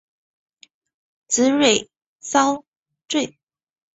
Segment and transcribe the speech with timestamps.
[1.27, 1.87] 紫蕊
[2.21, 2.63] 蚤
[3.07, 3.37] 缀